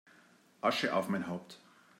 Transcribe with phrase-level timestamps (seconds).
[0.61, 1.59] Asche auf mein Haupt!